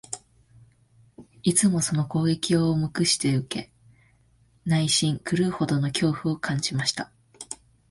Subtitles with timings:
[1.43, 3.71] いつもその攻撃を黙して受け、
[4.65, 7.11] 内心、狂うほどの恐怖を感じました